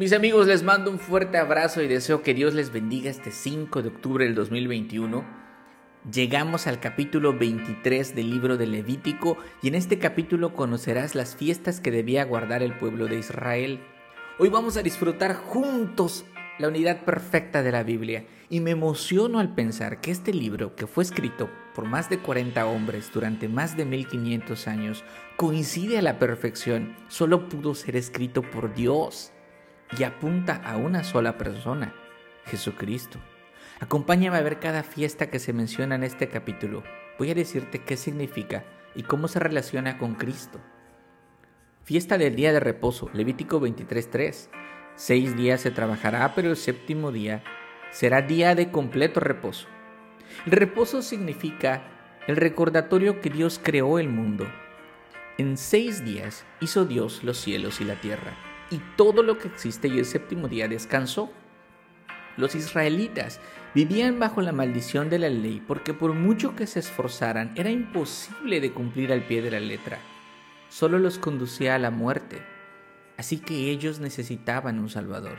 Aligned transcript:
Mis 0.00 0.14
amigos, 0.14 0.46
les 0.46 0.62
mando 0.62 0.90
un 0.90 0.98
fuerte 0.98 1.36
abrazo 1.36 1.82
y 1.82 1.86
deseo 1.86 2.22
que 2.22 2.32
Dios 2.32 2.54
les 2.54 2.72
bendiga 2.72 3.10
este 3.10 3.30
5 3.30 3.82
de 3.82 3.88
octubre 3.90 4.24
del 4.24 4.34
2021. 4.34 5.22
Llegamos 6.10 6.66
al 6.66 6.80
capítulo 6.80 7.36
23 7.36 8.14
del 8.14 8.30
libro 8.30 8.56
de 8.56 8.66
Levítico 8.66 9.36
y 9.62 9.68
en 9.68 9.74
este 9.74 9.98
capítulo 9.98 10.54
conocerás 10.54 11.14
las 11.14 11.36
fiestas 11.36 11.82
que 11.82 11.90
debía 11.90 12.24
guardar 12.24 12.62
el 12.62 12.72
pueblo 12.78 13.08
de 13.08 13.18
Israel. 13.18 13.80
Hoy 14.38 14.48
vamos 14.48 14.78
a 14.78 14.82
disfrutar 14.82 15.34
juntos 15.34 16.24
la 16.58 16.68
unidad 16.68 17.04
perfecta 17.04 17.62
de 17.62 17.72
la 17.72 17.82
Biblia 17.82 18.24
y 18.48 18.60
me 18.60 18.70
emociono 18.70 19.38
al 19.38 19.54
pensar 19.54 20.00
que 20.00 20.12
este 20.12 20.32
libro, 20.32 20.76
que 20.76 20.86
fue 20.86 21.04
escrito 21.04 21.50
por 21.74 21.84
más 21.84 22.08
de 22.08 22.20
40 22.20 22.64
hombres 22.64 23.10
durante 23.12 23.50
más 23.50 23.76
de 23.76 23.84
1500 23.84 24.66
años, 24.66 25.04
coincide 25.36 25.98
a 25.98 26.02
la 26.02 26.18
perfección, 26.18 26.96
solo 27.08 27.50
pudo 27.50 27.74
ser 27.74 27.96
escrito 27.96 28.40
por 28.40 28.72
Dios 28.72 29.34
y 29.96 30.04
apunta 30.04 30.56
a 30.64 30.76
una 30.76 31.04
sola 31.04 31.36
persona, 31.36 31.92
Jesucristo. 32.46 33.18
Acompáñame 33.80 34.36
a 34.36 34.42
ver 34.42 34.60
cada 34.60 34.82
fiesta 34.82 35.30
que 35.30 35.38
se 35.38 35.52
menciona 35.52 35.94
en 35.94 36.04
este 36.04 36.28
capítulo. 36.28 36.82
Voy 37.18 37.30
a 37.30 37.34
decirte 37.34 37.80
qué 37.80 37.96
significa 37.96 38.64
y 38.94 39.02
cómo 39.02 39.28
se 39.28 39.40
relaciona 39.40 39.98
con 39.98 40.14
Cristo. 40.14 40.60
Fiesta 41.82 42.18
del 42.18 42.36
día 42.36 42.52
de 42.52 42.60
reposo, 42.60 43.10
Levítico 43.12 43.60
23.3. 43.60 44.48
Seis 44.94 45.36
días 45.36 45.62
se 45.62 45.70
trabajará, 45.70 46.34
pero 46.34 46.50
el 46.50 46.56
séptimo 46.56 47.10
día 47.10 47.42
será 47.90 48.22
día 48.22 48.54
de 48.54 48.70
completo 48.70 49.18
reposo. 49.18 49.66
El 50.46 50.52
reposo 50.52 51.02
significa 51.02 51.82
el 52.26 52.36
recordatorio 52.36 53.20
que 53.20 53.30
Dios 53.30 53.60
creó 53.62 53.98
el 53.98 54.08
mundo. 54.08 54.46
En 55.38 55.56
seis 55.56 56.04
días 56.04 56.44
hizo 56.60 56.84
Dios 56.84 57.24
los 57.24 57.38
cielos 57.38 57.80
y 57.80 57.84
la 57.84 57.98
tierra 58.00 58.49
y 58.70 58.80
todo 58.96 59.22
lo 59.22 59.38
que 59.38 59.48
existe 59.48 59.88
y 59.88 59.98
el 59.98 60.04
séptimo 60.04 60.48
día 60.48 60.68
descansó. 60.68 61.30
Los 62.36 62.54
israelitas 62.54 63.40
vivían 63.74 64.18
bajo 64.18 64.40
la 64.40 64.52
maldición 64.52 65.10
de 65.10 65.18
la 65.18 65.28
ley 65.28 65.62
porque 65.66 65.92
por 65.92 66.14
mucho 66.14 66.54
que 66.54 66.66
se 66.66 66.78
esforzaran 66.80 67.52
era 67.56 67.70
imposible 67.70 68.60
de 68.60 68.72
cumplir 68.72 69.12
al 69.12 69.26
pie 69.26 69.42
de 69.42 69.50
la 69.50 69.60
letra. 69.60 69.98
Solo 70.68 70.98
los 70.98 71.18
conducía 71.18 71.74
a 71.74 71.78
la 71.78 71.90
muerte. 71.90 72.42
Así 73.18 73.38
que 73.38 73.70
ellos 73.70 73.98
necesitaban 73.98 74.78
un 74.78 74.88
Salvador. 74.88 75.36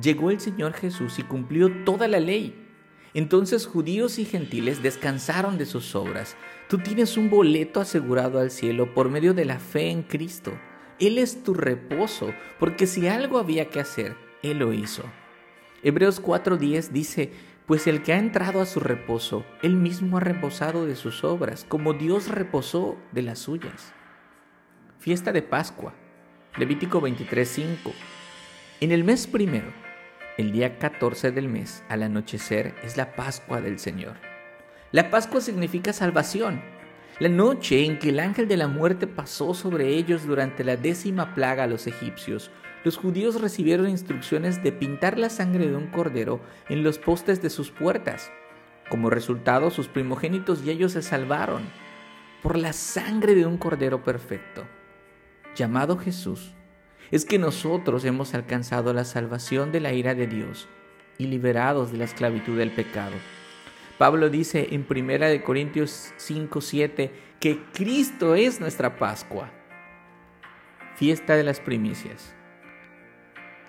Llegó 0.00 0.30
el 0.30 0.40
Señor 0.40 0.74
Jesús 0.74 1.18
y 1.18 1.22
cumplió 1.22 1.84
toda 1.84 2.08
la 2.08 2.20
ley. 2.20 2.66
Entonces 3.14 3.66
judíos 3.66 4.18
y 4.18 4.24
gentiles 4.24 4.82
descansaron 4.82 5.56
de 5.56 5.66
sus 5.66 5.94
obras. 5.94 6.36
Tú 6.68 6.78
tienes 6.78 7.16
un 7.16 7.30
boleto 7.30 7.80
asegurado 7.80 8.38
al 8.38 8.50
cielo 8.50 8.92
por 8.92 9.08
medio 9.08 9.32
de 9.32 9.44
la 9.44 9.58
fe 9.58 9.90
en 9.90 10.02
Cristo. 10.02 10.52
Él 11.00 11.18
es 11.18 11.44
tu 11.44 11.54
reposo, 11.54 12.34
porque 12.58 12.86
si 12.86 13.06
algo 13.06 13.38
había 13.38 13.70
que 13.70 13.80
hacer, 13.80 14.16
Él 14.42 14.58
lo 14.58 14.72
hizo. 14.72 15.04
Hebreos 15.82 16.20
4:10 16.20 16.88
dice, 16.90 17.32
pues 17.66 17.86
el 17.86 18.02
que 18.02 18.12
ha 18.14 18.18
entrado 18.18 18.60
a 18.60 18.66
su 18.66 18.80
reposo, 18.80 19.44
Él 19.62 19.76
mismo 19.76 20.16
ha 20.16 20.20
reposado 20.20 20.86
de 20.86 20.96
sus 20.96 21.22
obras, 21.22 21.64
como 21.68 21.92
Dios 21.92 22.28
reposó 22.28 22.96
de 23.12 23.22
las 23.22 23.38
suyas. 23.38 23.92
Fiesta 24.98 25.32
de 25.32 25.42
Pascua, 25.42 25.94
Levítico 26.56 27.00
23:5. 27.00 27.92
En 28.80 28.90
el 28.90 29.04
mes 29.04 29.26
primero, 29.26 29.72
el 30.36 30.50
día 30.50 30.78
14 30.78 31.30
del 31.30 31.48
mes, 31.48 31.84
al 31.88 32.02
anochecer, 32.02 32.74
es 32.82 32.96
la 32.96 33.14
Pascua 33.14 33.60
del 33.60 33.78
Señor. 33.78 34.16
La 34.90 35.10
Pascua 35.10 35.40
significa 35.40 35.92
salvación 35.92 36.60
la 37.20 37.28
noche 37.28 37.84
en 37.84 37.98
que 37.98 38.10
el 38.10 38.20
ángel 38.20 38.46
de 38.46 38.56
la 38.56 38.68
muerte 38.68 39.08
pasó 39.08 39.52
sobre 39.52 39.88
ellos 39.88 40.24
durante 40.24 40.62
la 40.62 40.76
décima 40.76 41.34
plaga 41.34 41.64
a 41.64 41.66
los 41.66 41.88
egipcios, 41.88 42.52
los 42.84 42.96
judíos 42.96 43.40
recibieron 43.40 43.88
instrucciones 43.88 44.62
de 44.62 44.70
pintar 44.70 45.18
la 45.18 45.28
sangre 45.28 45.66
de 45.66 45.74
un 45.74 45.88
cordero 45.88 46.40
en 46.68 46.84
los 46.84 46.98
postes 46.98 47.42
de 47.42 47.50
sus 47.50 47.72
puertas. 47.72 48.30
Como 48.88 49.10
resultado, 49.10 49.70
sus 49.70 49.88
primogénitos 49.88 50.64
y 50.64 50.70
ellos 50.70 50.92
se 50.92 51.02
salvaron 51.02 51.62
por 52.40 52.56
la 52.56 52.72
sangre 52.72 53.34
de 53.34 53.46
un 53.46 53.58
cordero 53.58 54.04
perfecto, 54.04 54.64
llamado 55.56 55.98
Jesús. 55.98 56.54
Es 57.10 57.24
que 57.24 57.40
nosotros 57.40 58.04
hemos 58.04 58.32
alcanzado 58.34 58.92
la 58.92 59.04
salvación 59.04 59.72
de 59.72 59.80
la 59.80 59.92
ira 59.92 60.14
de 60.14 60.28
Dios 60.28 60.68
y 61.18 61.26
liberados 61.26 61.90
de 61.90 61.98
la 61.98 62.04
esclavitud 62.04 62.56
del 62.56 62.70
pecado. 62.70 63.16
Pablo 63.98 64.30
dice 64.30 64.68
en 64.70 64.86
1 64.88 65.42
Corintios 65.44 66.14
5, 66.16 66.60
7 66.60 67.10
que 67.40 67.64
Cristo 67.72 68.36
es 68.36 68.60
nuestra 68.60 68.96
Pascua. 68.96 69.50
Fiesta 70.94 71.34
de 71.34 71.42
las 71.42 71.58
primicias. 71.58 72.32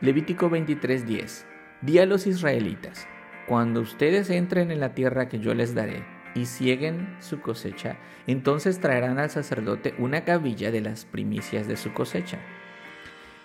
Levítico 0.01 0.51
23, 0.51 1.07
10. 1.07 1.47
Di 1.81 1.97
a 1.97 2.05
los 2.05 2.27
israelitas, 2.27 3.07
cuando 3.47 3.81
ustedes 3.81 4.29
entren 4.29 4.69
en 4.69 4.79
la 4.79 4.93
tierra 4.93 5.29
que 5.29 5.39
yo 5.39 5.55
les 5.55 5.73
daré 5.73 6.05
y 6.35 6.45
cieguen 6.45 7.17
su 7.19 7.41
cosecha, 7.41 7.97
entonces 8.27 8.79
traerán 8.79 9.17
al 9.17 9.31
sacerdote 9.31 9.95
una 9.97 10.25
cabilla 10.25 10.69
de 10.69 10.81
las 10.81 11.05
primicias 11.05 11.67
de 11.67 11.75
su 11.75 11.91
cosecha. 11.91 12.37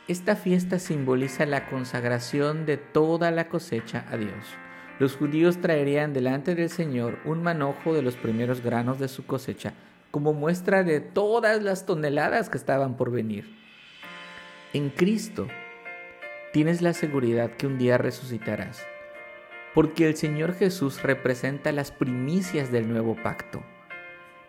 Esta 0.06 0.36
fiesta 0.36 0.78
simboliza 0.78 1.46
la 1.46 1.66
consagración 1.66 2.66
de 2.66 2.76
toda 2.76 3.30
la 3.30 3.48
cosecha 3.48 4.04
a 4.10 4.18
Dios 4.18 4.58
los 4.98 5.16
judíos 5.16 5.60
traerían 5.60 6.12
delante 6.12 6.54
del 6.54 6.70
Señor 6.70 7.18
un 7.24 7.42
manojo 7.42 7.94
de 7.94 8.02
los 8.02 8.16
primeros 8.16 8.62
granos 8.62 8.98
de 8.98 9.08
su 9.08 9.26
cosecha, 9.26 9.74
como 10.10 10.32
muestra 10.32 10.84
de 10.84 11.00
todas 11.00 11.62
las 11.62 11.86
toneladas 11.86 12.48
que 12.48 12.58
estaban 12.58 12.96
por 12.96 13.10
venir. 13.10 13.52
En 14.72 14.90
Cristo 14.90 15.48
tienes 16.52 16.82
la 16.82 16.92
seguridad 16.92 17.50
que 17.50 17.66
un 17.66 17.78
día 17.78 17.98
resucitarás, 17.98 18.86
porque 19.74 20.06
el 20.06 20.16
Señor 20.16 20.54
Jesús 20.54 21.02
representa 21.02 21.72
las 21.72 21.90
primicias 21.90 22.70
del 22.70 22.88
nuevo 22.88 23.16
pacto. 23.20 23.64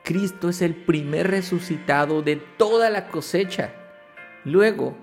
Cristo 0.04 0.50
es 0.50 0.62
el 0.62 0.76
primer 0.76 1.32
resucitado 1.32 2.22
de 2.22 2.36
toda 2.36 2.92
la 2.92 3.08
cosecha. 3.08 3.74
Luego, 4.44 4.96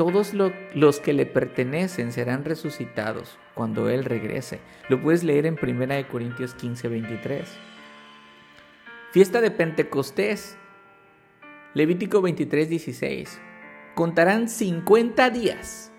todos 0.00 0.32
los 0.32 0.98
que 0.98 1.12
le 1.12 1.26
pertenecen 1.26 2.10
serán 2.10 2.46
resucitados 2.46 3.38
cuando 3.52 3.90
Él 3.90 4.06
regrese. 4.06 4.58
Lo 4.88 5.02
puedes 5.02 5.24
leer 5.24 5.44
en 5.44 5.58
1 5.62 6.08
Corintios 6.08 6.54
15, 6.54 6.88
23. 6.88 7.46
Fiesta 9.12 9.42
de 9.42 9.50
Pentecostés. 9.50 10.56
Levítico 11.74 12.22
23, 12.22 12.70
16. 12.70 13.42
Contarán 13.94 14.48
50 14.48 15.28
días 15.28 15.92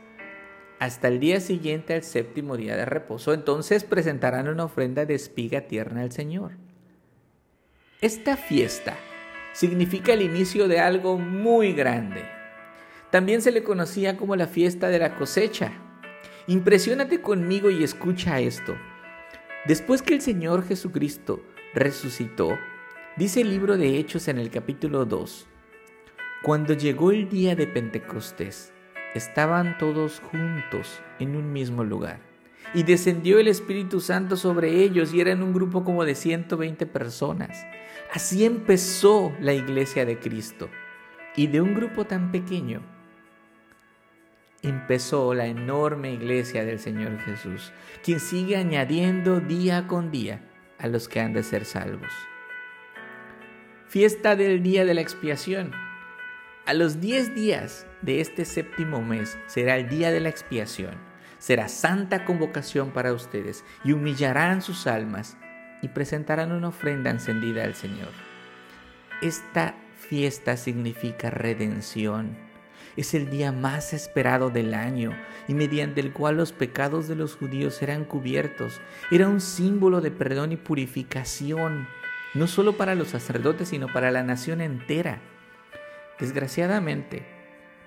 hasta 0.80 1.08
el 1.08 1.20
día 1.20 1.40
siguiente 1.40 1.94
al 1.94 2.02
séptimo 2.02 2.58
día 2.58 2.76
de 2.76 2.86
reposo. 2.86 3.36
Entonces 3.36 3.84
presentarán 3.84 4.48
una 4.48 4.66
ofrenda 4.66 5.06
de 5.06 5.14
espiga 5.14 5.68
tierna 5.68 6.02
al 6.02 6.12
Señor. 6.12 6.54
Esta 8.02 8.36
fiesta 8.36 8.96
significa 9.54 10.14
el 10.14 10.24
inicio 10.24 10.68
de 10.68 10.80
algo 10.80 11.20
muy 11.20 11.74
grande 11.74 12.41
también 13.12 13.42
se 13.42 13.52
le 13.52 13.62
conocía 13.62 14.16
como 14.16 14.38
la 14.38 14.48
fiesta 14.48 14.88
de 14.88 14.98
la 14.98 15.16
cosecha. 15.16 15.74
Impresiónate 16.48 17.22
conmigo 17.22 17.70
y 17.70 17.84
escucha 17.84 18.40
esto. 18.40 18.76
Después 19.68 20.02
que 20.02 20.14
el 20.14 20.22
Señor 20.22 20.66
Jesucristo 20.66 21.44
resucitó, 21.74 22.58
dice 23.18 23.42
el 23.42 23.50
libro 23.50 23.78
de 23.78 23.98
Hechos 23.98 24.30
en 24.30 24.40
el 24.40 24.50
capítulo 24.50 25.06
2, 25.06 25.46
cuando 26.42 26.74
llegó 26.74 27.12
el 27.12 27.30
día 27.30 27.54
de 27.54 27.68
Pentecostés, 27.68 28.74
estaban 29.14 29.78
todos 29.78 30.22
juntos 30.22 31.02
en 31.20 31.36
un 31.36 31.52
mismo 31.52 31.84
lugar. 31.84 32.22
Y 32.74 32.84
descendió 32.84 33.40
el 33.40 33.50
Espíritu 33.50 34.00
Santo 34.00 34.38
sobre 34.38 34.84
ellos 34.84 35.14
y 35.14 35.20
eran 35.20 35.44
un 35.44 35.52
grupo 35.52 35.84
como 35.84 36.06
de 36.06 36.16
120 36.16 36.86
personas. 36.86 37.66
Así 38.14 38.46
empezó 38.46 39.34
la 39.42 39.54
iglesia 39.54 40.06
de 40.06 40.18
Cristo. 40.18 40.70
Y 41.36 41.48
de 41.48 41.60
un 41.60 41.76
grupo 41.76 42.06
tan 42.06 42.32
pequeño 42.32 42.82
empezó 44.62 45.34
la 45.34 45.48
enorme 45.48 46.14
iglesia 46.14 46.64
del 46.66 46.80
Señor 46.80 47.20
Jesús, 47.20 47.72
quien 48.04 48.20
sigue 48.20 48.58
añadiendo 48.58 49.40
día 49.40 49.88
con 49.88 50.12
día 50.12 50.42
a 50.78 50.88
los 50.88 51.08
que 51.08 51.20
han 51.20 51.34
de 51.34 51.44
ser 51.44 51.66
salvos. 51.66 52.12
Fiesta 53.88 54.36
del 54.36 54.64
día 54.64 54.86
de 54.86 54.94
la 54.94 55.02
expiación. 55.02 55.72
A 56.66 56.74
los 56.74 57.02
diez 57.02 57.34
días 57.34 57.88
de 58.02 58.22
este 58.22 58.46
séptimo 58.46 59.02
mes 59.02 59.38
será 59.48 59.78
el 59.78 59.90
día 59.90 60.12
de 60.12 60.20
la 60.20 60.30
expiación. 60.30 60.96
Será 61.40 61.68
santa 61.68 62.24
convocación 62.24 62.92
para 62.92 63.14
ustedes 63.14 63.66
y 63.84 63.94
humillarán 63.94 64.62
sus 64.62 64.86
almas 64.86 65.38
y 65.82 65.88
presentarán 65.88 66.52
una 66.52 66.68
ofrenda 66.68 67.10
encendida 67.10 67.64
al 67.64 67.74
Señor. 67.74 68.12
Esta 69.24 69.76
fiesta 69.98 70.56
significa 70.56 71.32
redención 71.32 72.51
es 72.98 73.14
el 73.14 73.30
día 73.30 73.52
más 73.52 73.94
esperado 73.94 74.50
del 74.50 74.74
año 74.74 75.12
y 75.48 75.54
mediante 75.54 76.02
el 76.02 76.14
cual 76.14 76.38
los 76.38 76.52
pecados 76.52 77.08
de 77.08 77.16
los 77.16 77.36
judíos 77.36 77.82
eran 77.82 78.06
cubiertos. 78.06 78.82
Era 79.12 79.28
un 79.28 79.42
símbolo 79.42 80.02
de 80.02 80.12
perdón 80.12 80.52
y 80.52 80.58
purificación, 80.58 81.88
no 82.34 82.48
solo 82.48 82.78
para 82.78 82.96
los 82.96 83.10
sacerdotes, 83.10 83.70
sino 83.70 83.88
para 83.88 84.12
la 84.12 84.24
nación 84.24 84.62
entera. 84.62 85.20
Desgraciadamente, 86.20 87.26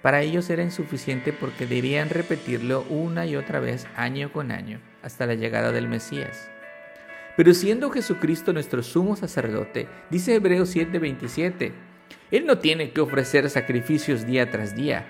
Para 0.05 0.21
ellos 0.21 0.51
era 0.51 0.62
insuficiente 0.62 1.33
porque 1.33 1.67
debían 1.67 2.11
repetirlo 2.11 2.83
una 2.91 3.25
y 3.25 3.37
otra 3.37 3.59
vez 3.59 3.87
año 3.97 4.31
con 4.31 4.53
año 4.53 4.79
hasta 5.03 5.25
la 5.25 5.35
llegada 5.35 5.73
del 5.73 5.89
Mesías. 5.89 6.51
Pero 7.39 7.55
siendo 7.55 7.89
Jesucristo 7.89 8.53
nuestro 8.53 8.83
sumo 8.83 9.17
sacerdote, 9.17 9.89
dice 10.11 10.35
Hebreos 10.35 10.77
7:27, 10.77 11.73
Él 12.34 12.46
no 12.46 12.58
tiene 12.58 12.90
que 12.90 13.00
ofrecer 13.00 13.48
sacrificios 13.48 14.26
día 14.26 14.50
tras 14.50 14.75
día, 14.75 15.06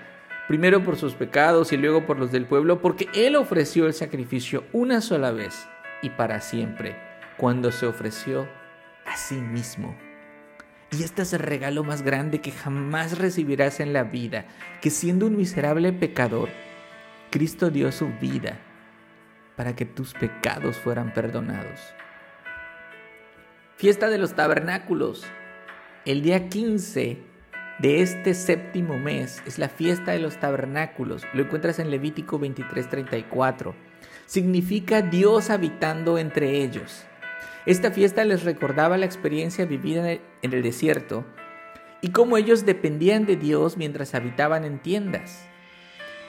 primero 0.47 0.83
por 0.83 0.95
sus 0.95 1.15
pecados 1.15 1.73
y 1.73 1.77
luego 1.77 2.05
por 2.05 2.19
los 2.19 2.31
del 2.31 2.45
pueblo, 2.45 2.83
porque 2.83 3.07
Él 3.15 3.35
ofreció 3.35 3.87
el 3.87 3.95
sacrificio 3.95 4.63
una 4.73 5.01
sola 5.01 5.31
vez 5.31 5.67
y 6.03 6.11
para 6.11 6.39
siempre, 6.39 6.95
cuando 7.37 7.71
se 7.71 7.87
ofreció 7.87 8.47
a 9.07 9.17
sí 9.17 9.41
mismo. 9.41 9.97
Y 10.91 11.01
este 11.01 11.23
es 11.23 11.33
el 11.33 11.39
regalo 11.39 11.83
más 11.83 12.03
grande 12.03 12.41
que 12.41 12.51
jamás 12.51 13.17
recibirás 13.17 13.79
en 13.79 13.91
la 13.91 14.03
vida, 14.03 14.45
que 14.79 14.91
siendo 14.91 15.25
un 15.25 15.35
miserable 15.35 15.93
pecador, 15.93 16.49
Cristo 17.31 17.71
dio 17.71 17.91
su 17.91 18.07
vida 18.21 18.59
para 19.55 19.75
que 19.75 19.85
tus 19.85 20.13
pecados 20.13 20.77
fueran 20.77 21.11
perdonados. 21.11 21.79
Fiesta 23.77 24.09
de 24.09 24.19
los 24.19 24.35
tabernáculos. 24.35 25.25
El 26.05 26.21
día 26.21 26.49
15 26.49 27.17
de 27.79 28.01
este 28.03 28.35
séptimo 28.35 28.99
mes 28.99 29.41
es 29.47 29.57
la 29.57 29.69
fiesta 29.69 30.11
de 30.11 30.19
los 30.19 30.39
tabernáculos. 30.39 31.23
Lo 31.33 31.41
encuentras 31.41 31.79
en 31.79 31.89
Levítico 31.89 32.37
23:34. 32.37 33.73
Significa 34.27 35.01
Dios 35.01 35.49
habitando 35.49 36.19
entre 36.19 36.63
ellos. 36.63 37.05
Esta 37.65 37.89
fiesta 37.89 38.23
les 38.23 38.43
recordaba 38.43 38.99
la 38.99 39.07
experiencia 39.07 39.65
vivida 39.65 40.11
en 40.11 40.53
el 40.53 40.61
desierto 40.61 41.25
y 42.01 42.11
cómo 42.11 42.37
ellos 42.37 42.67
dependían 42.67 43.25
de 43.25 43.35
Dios 43.35 43.75
mientras 43.75 44.13
habitaban 44.13 44.63
en 44.63 44.77
tiendas. 44.77 45.47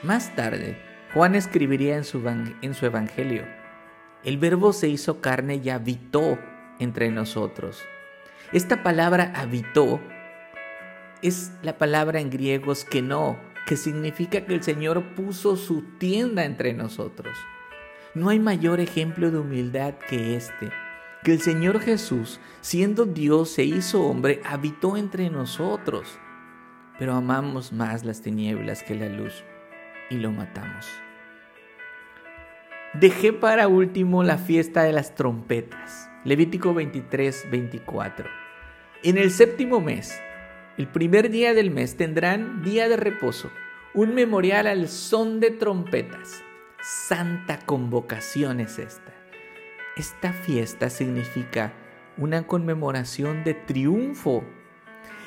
Más 0.01 0.35
tarde, 0.35 0.81
Juan 1.13 1.35
escribiría 1.35 1.97
en 1.97 2.03
su, 2.03 2.27
en 2.27 2.73
su 2.73 2.85
Evangelio, 2.87 3.43
el 4.23 4.39
verbo 4.39 4.73
se 4.73 4.87
hizo 4.89 5.21
carne 5.21 5.61
y 5.63 5.69
habitó 5.69 6.39
entre 6.79 7.11
nosotros. 7.11 7.85
Esta 8.53 8.83
palabra 8.83 9.33
habitó 9.35 9.99
es 11.21 11.51
la 11.63 11.77
palabra 11.77 12.19
en 12.19 12.29
griego 12.29 12.73
que 12.89 13.01
no, 13.01 13.37
que 13.65 13.75
significa 13.75 14.45
que 14.45 14.53
el 14.53 14.63
Señor 14.63 15.15
puso 15.15 15.57
su 15.57 15.81
tienda 15.97 16.45
entre 16.45 16.73
nosotros. 16.73 17.37
No 18.13 18.29
hay 18.29 18.39
mayor 18.39 18.79
ejemplo 18.79 19.31
de 19.31 19.39
humildad 19.39 19.95
que 20.09 20.35
este 20.35 20.71
que 21.23 21.33
el 21.33 21.41
Señor 21.41 21.81
Jesús, 21.81 22.39
siendo 22.61 23.05
Dios, 23.05 23.49
se 23.49 23.65
hizo 23.65 24.01
hombre, 24.03 24.41
habitó 24.45 24.95
entre 24.95 25.29
nosotros, 25.29 26.17
pero 26.97 27.15
amamos 27.15 27.73
más 27.73 28.05
las 28.05 28.21
tinieblas 28.21 28.81
que 28.83 28.95
la 28.95 29.09
luz 29.09 29.43
y 30.09 30.15
lo 30.15 30.31
matamos. 30.31 30.87
Dejé 32.93 33.33
para 33.33 33.67
último 33.67 34.23
la 34.23 34.37
fiesta 34.37 34.83
de 34.83 34.93
las 34.93 35.15
trompetas, 35.15 36.09
Levítico 36.27 36.73
23, 36.73 37.47
24. 37.49 38.29
En 39.01 39.17
el 39.17 39.31
séptimo 39.31 39.79
mes, 39.79 40.13
el 40.77 40.89
primer 40.89 41.29
día 41.29 41.53
del 41.53 41.71
mes, 41.71 41.95
tendrán 41.95 42.63
día 42.63 42.89
de 42.89 42.97
reposo, 42.97 43.49
un 43.93 44.13
memorial 44.13 44.67
al 44.67 44.89
son 44.89 45.39
de 45.39 45.51
trompetas. 45.51 46.43
Santa 46.81 47.59
convocación 47.65 48.59
es 48.59 48.77
esta. 48.77 49.13
Esta 49.95 50.33
fiesta 50.33 50.89
significa 50.89 51.71
una 52.17 52.45
conmemoración 52.45 53.45
de 53.45 53.53
triunfo. 53.53 54.43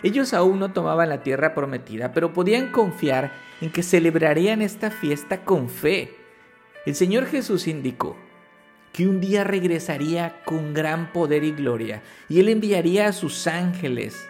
Ellos 0.03 0.35
aún 0.35 0.59
no 0.59 0.75
tomaban 0.75 1.09
la 1.09 1.23
tierra 1.23 1.55
prometida, 1.55 2.13
pero 2.13 2.35
podían 2.35 2.73
confiar 2.73 3.33
en 3.63 3.73
que 3.73 3.83
celebrarían 3.83 4.61
esta 4.61 4.91
fiesta 4.91 5.47
con 5.47 5.71
fe. 5.71 6.15
El 6.85 6.95
Señor 6.95 7.25
Jesús 7.25 7.69
indicó 7.69 8.19
que 8.93 9.07
un 9.07 9.21
día 9.21 9.45
regresaría 9.45 10.43
con 10.45 10.75
gran 10.75 11.13
poder 11.13 11.45
y 11.45 11.53
gloria, 11.53 12.03
y 12.29 12.41
Él 12.41 12.49
enviaría 12.49 13.09
a 13.09 13.13
sus 13.13 13.47
ángeles. 13.47 14.29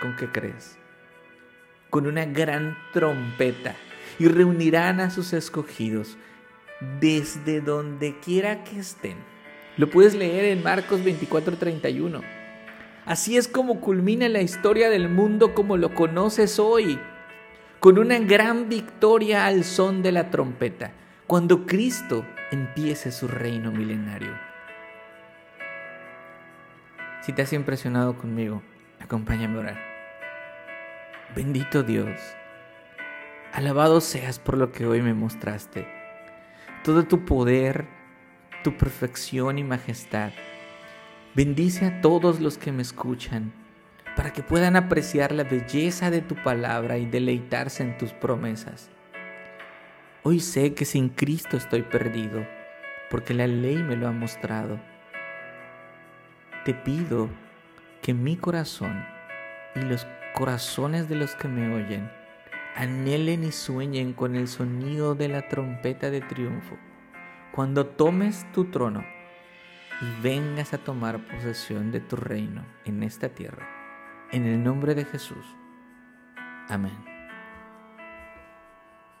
¿Con 0.00 0.16
qué 0.16 0.30
crees? 0.30 0.78
Con 1.90 2.06
una 2.06 2.24
gran 2.24 2.76
trompeta, 2.92 3.74
y 4.18 4.28
reunirán 4.28 5.00
a 5.00 5.10
sus 5.10 5.32
escogidos 5.32 6.16
desde 7.00 7.60
donde 7.60 8.18
quiera 8.20 8.64
que 8.64 8.78
estén 8.78 9.16
lo 9.76 9.90
puedes 9.90 10.14
leer 10.14 10.46
en 10.46 10.62
Marcos 10.62 11.04
24:31. 11.04 12.22
Así 13.04 13.36
es 13.36 13.46
como 13.46 13.80
culmina 13.80 14.28
la 14.28 14.40
historia 14.40 14.88
del 14.88 15.08
mundo 15.08 15.54
como 15.54 15.76
lo 15.76 15.94
conoces 15.94 16.58
hoy, 16.58 16.98
con 17.78 17.98
una 17.98 18.18
gran 18.18 18.68
victoria 18.68 19.46
al 19.46 19.64
son 19.64 20.02
de 20.02 20.12
la 20.12 20.30
trompeta, 20.30 20.92
cuando 21.26 21.66
Cristo 21.66 22.24
empiece 22.50 23.10
su 23.10 23.26
reino 23.26 23.72
milenario. 23.72 24.32
Si 27.22 27.32
te 27.32 27.42
has 27.42 27.52
impresionado 27.52 28.16
conmigo, 28.16 28.62
acompáñame 29.00 29.56
a 29.56 29.60
orar. 29.60 29.78
Bendito 31.34 31.82
Dios, 31.82 32.20
alabado 33.52 34.00
seas 34.00 34.38
por 34.38 34.56
lo 34.56 34.70
que 34.70 34.86
hoy 34.86 35.02
me 35.02 35.12
mostraste. 35.12 35.88
Todo 36.84 37.04
tu 37.04 37.24
poder, 37.24 37.88
tu 38.62 38.76
perfección 38.76 39.58
y 39.58 39.64
majestad. 39.64 40.30
Bendice 41.34 41.86
a 41.86 42.00
todos 42.00 42.40
los 42.40 42.58
que 42.58 42.70
me 42.70 42.82
escuchan, 42.82 43.52
para 44.14 44.32
que 44.32 44.42
puedan 44.42 44.76
apreciar 44.76 45.32
la 45.32 45.44
belleza 45.44 46.10
de 46.10 46.22
tu 46.22 46.36
palabra 46.36 46.96
y 46.96 47.06
deleitarse 47.06 47.82
en 47.82 47.98
tus 47.98 48.12
promesas. 48.12 48.90
Hoy 50.28 50.40
sé 50.40 50.74
que 50.74 50.84
sin 50.84 51.08
Cristo 51.08 51.56
estoy 51.56 51.82
perdido, 51.82 52.44
porque 53.10 53.32
la 53.32 53.46
ley 53.46 53.76
me 53.76 53.94
lo 53.94 54.08
ha 54.08 54.10
mostrado. 54.10 54.80
Te 56.64 56.74
pido 56.74 57.28
que 58.02 58.12
mi 58.12 58.36
corazón 58.36 59.06
y 59.76 59.82
los 59.82 60.04
corazones 60.34 61.08
de 61.08 61.14
los 61.14 61.36
que 61.36 61.46
me 61.46 61.72
oyen 61.72 62.10
anhelen 62.74 63.44
y 63.44 63.52
sueñen 63.52 64.14
con 64.14 64.34
el 64.34 64.48
sonido 64.48 65.14
de 65.14 65.28
la 65.28 65.46
trompeta 65.46 66.10
de 66.10 66.22
triunfo 66.22 66.76
cuando 67.52 67.86
tomes 67.86 68.50
tu 68.50 68.64
trono 68.64 69.04
y 70.00 70.22
vengas 70.22 70.74
a 70.74 70.78
tomar 70.78 71.24
posesión 71.28 71.92
de 71.92 72.00
tu 72.00 72.16
reino 72.16 72.66
en 72.84 73.04
esta 73.04 73.28
tierra. 73.28 73.68
En 74.32 74.44
el 74.44 74.64
nombre 74.64 74.96
de 74.96 75.04
Jesús. 75.04 75.46
Amén. 76.68 77.15